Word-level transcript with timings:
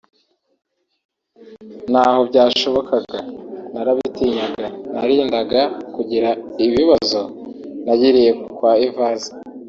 naho 1.91 2.19
byashobokaga 2.29 3.19
narabitinyaga 3.73 4.65
nirindaga 4.95 5.61
kugira 5.95 6.29
ibibazo 6.65 7.21
nagiriye 7.85 8.31
kwa 8.55 8.71
Evase 8.87 9.31